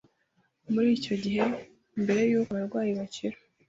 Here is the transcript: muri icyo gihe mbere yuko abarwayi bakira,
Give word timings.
muri 0.73 0.89
icyo 0.97 1.15
gihe 1.23 1.41
mbere 2.03 2.21
yuko 2.29 2.49
abarwayi 2.53 2.91
bakira, 2.99 3.37